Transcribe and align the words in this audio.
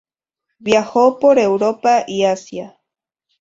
Viajó 0.57 1.19
por 1.19 1.37
Europa 1.37 2.05
y 2.07 2.23
Asia. 2.23 2.79